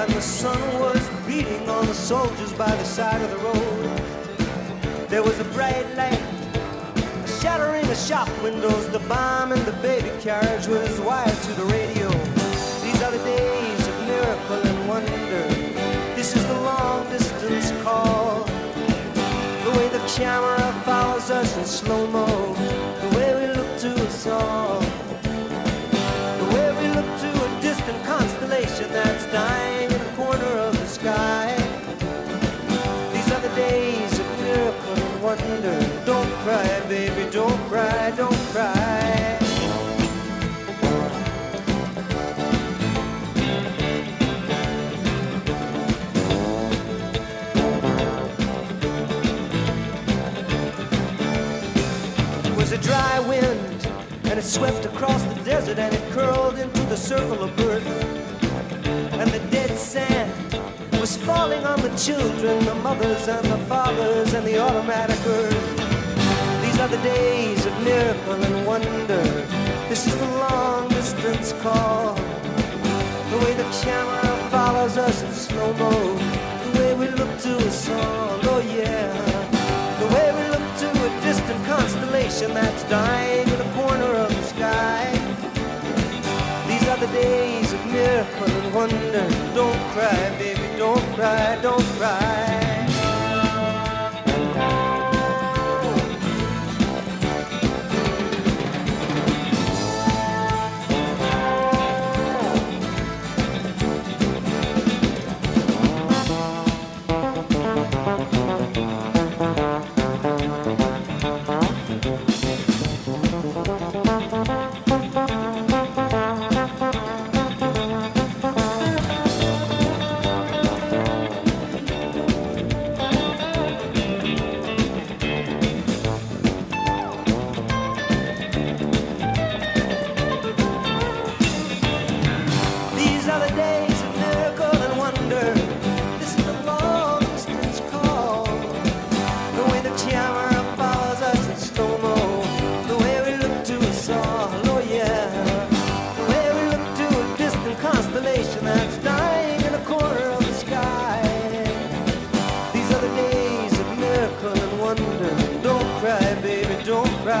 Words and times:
and 0.00 0.12
the 0.12 0.22
sun 0.22 0.58
was 0.80 1.10
beating 1.26 1.68
on 1.68 1.84
the 1.84 1.92
soldiers 1.92 2.54
by 2.54 2.74
the 2.74 2.84
side 2.84 3.20
of 3.20 3.30
the 3.30 3.36
road. 3.36 5.08
There 5.10 5.22
was 5.22 5.38
a 5.40 5.44
bright 5.56 5.86
light 5.94 6.22
shattering 7.42 7.86
the 7.86 7.94
shop 7.94 8.28
windows. 8.42 8.88
The 8.88 9.00
bomb 9.00 9.52
in 9.52 9.62
the 9.66 9.76
baby 9.82 10.10
carriage 10.22 10.66
was 10.66 10.98
wired 11.00 11.36
to 11.48 11.52
the 11.52 11.66
radio. 11.66 12.08
These 12.80 13.02
are 13.02 13.10
the 13.10 13.22
days 13.24 13.88
of 13.88 13.94
miracle 14.06 14.62
and 14.70 14.88
wonder. 14.88 15.44
This 16.16 16.34
is 16.34 16.46
the 16.46 16.60
long 16.62 17.06
distance 17.10 17.70
call. 17.82 18.44
The 19.64 19.72
way 19.76 19.88
the 19.88 20.02
camera 20.16 20.82
follows 20.86 21.30
us 21.30 21.58
in 21.58 21.64
slow 21.66 22.06
mo. 22.06 22.39
Dry 52.82 53.20
wind, 53.20 53.86
and 54.24 54.38
it 54.38 54.44
swept 54.44 54.84
across 54.84 55.22
the 55.24 55.34
desert, 55.42 55.78
and 55.78 55.94
it 55.94 56.12
curled 56.12 56.58
into 56.58 56.80
the 56.84 56.96
circle 56.96 57.42
of 57.42 57.56
birth. 57.56 57.86
And 59.12 59.30
the 59.30 59.40
dead 59.50 59.76
sand 59.76 60.32
was 61.00 61.16
falling 61.16 61.64
on 61.64 61.80
the 61.80 61.94
children, 61.96 62.64
the 62.64 62.74
mothers 62.76 63.26
and 63.28 63.44
the 63.46 63.58
fathers, 63.66 64.34
and 64.34 64.46
the 64.46 64.58
automatic 64.58 65.18
earth. 65.26 66.62
These 66.62 66.78
are 66.78 66.88
the 66.88 67.02
days 67.02 67.64
of 67.64 67.72
miracle 67.82 68.42
and 68.44 68.66
wonder. 68.66 69.22
This 69.88 70.06
is 70.06 70.16
the 70.16 70.26
long 70.26 70.88
distance 70.88 71.52
call. 71.62 72.19
Constellation 82.40 82.54
that's 82.54 82.84
dying 82.84 83.48
in 83.48 83.60
a 83.60 83.74
corner 83.74 84.12
of 84.16 84.28
the 84.28 84.42
sky. 84.42 85.12
These 86.66 86.88
are 86.88 86.96
the 86.96 87.06
days 87.08 87.72
of 87.72 87.86
miracle 87.86 88.46
and 88.46 88.74
wonder. 88.74 89.28
Don't 89.54 89.80
cry, 89.92 90.36
baby, 90.38 90.78
don't 90.78 91.04
cry, 91.14 91.58
don't 91.62 91.84
cry. 91.98 92.19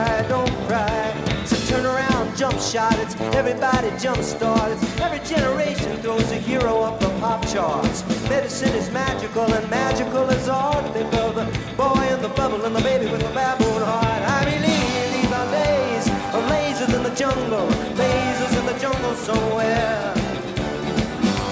Cry, 0.00 0.22
don't 0.28 0.54
cry. 0.66 1.44
So 1.44 1.56
turn 1.68 1.84
around, 1.84 2.36
jump 2.36 2.58
shot, 2.60 2.98
it's 2.98 3.14
everybody 3.34 3.90
jump 3.98 4.22
start. 4.22 4.70
It's 4.72 5.00
every 5.00 5.20
generation 5.20 5.96
throws 6.02 6.30
a 6.30 6.36
hero 6.36 6.80
up 6.80 7.00
the 7.00 7.08
pop 7.20 7.46
charts. 7.46 8.04
Medicine 8.28 8.74
is 8.74 8.90
magical 8.90 9.52
and 9.52 9.68
magical 9.70 10.28
is 10.30 10.48
art. 10.48 10.84
Think 10.94 11.12
of 11.14 11.34
the 11.34 11.46
boy 11.76 12.06
in 12.14 12.22
the 12.22 12.28
bubble 12.30 12.64
and 12.64 12.74
the 12.74 12.82
baby 12.82 13.06
with 13.10 13.20
the 13.20 13.34
baboon 13.34 13.82
heart. 13.82 14.22
I 14.36 14.44
believe 14.44 15.32
are 15.32 15.50
days 15.50 16.06
of 16.36 16.42
lasers 16.52 16.92
in 16.96 17.02
the 17.02 17.14
jungle, 17.14 17.68
lasers 18.02 18.54
in 18.58 18.66
the 18.66 18.78
jungle 18.84 19.14
somewhere. 19.14 20.14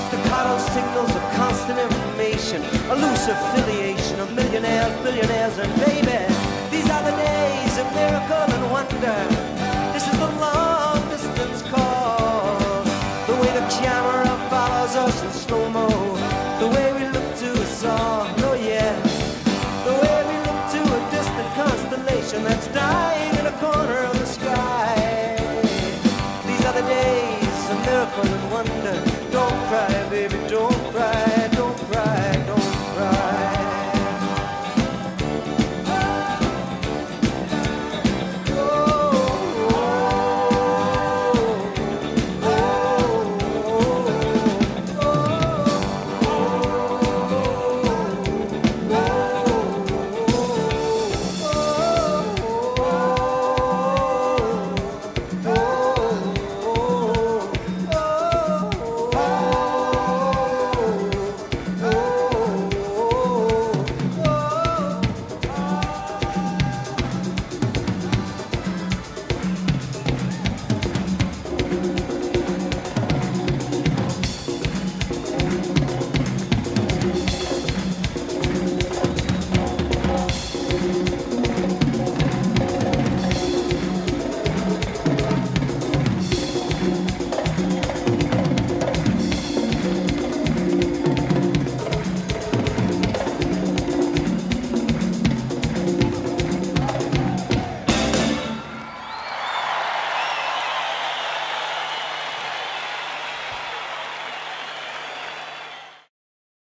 Staccato 0.08 0.58
signals 0.74 1.12
of 1.18 1.22
constant 1.40 1.78
information, 1.78 2.62
a 2.90 2.96
loose 2.96 3.28
affiliation 3.28 4.20
of 4.20 4.32
millionaires, 4.32 4.94
billionaires, 5.02 5.58
and 5.58 5.72
baby. 5.80 6.37
Miracle 7.94 8.48
and 8.56 8.70
wonder. 8.70 9.18
This 9.92 10.06
is 10.06 10.18
the 10.18 10.30
long 10.40 10.98
distance 11.08 11.62
call. 11.62 12.82
The 13.26 13.34
way 13.40 13.50
the 13.58 13.66
camera 13.80 14.26
follows 14.50 14.94
us 14.96 15.22
in 15.22 15.32
slow 15.32 15.68
mo. 15.70 15.88
The 16.60 16.68
way 16.68 16.92
we 16.92 17.04
look 17.14 17.28
to 17.44 17.50
a 17.52 17.66
song, 17.66 18.34
oh 18.48 18.54
yeah. 18.54 18.94
The 19.88 19.94
way 20.02 20.18
we 20.30 20.36
look 20.46 20.62
to 20.74 20.80
a 20.98 21.00
distant 21.10 21.50
constellation 21.54 22.44
that's 22.44 22.68
dying 22.68 23.34
in 23.38 23.46
a 23.46 23.52
corner 23.58 24.17